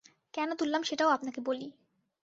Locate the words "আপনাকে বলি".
1.09-1.67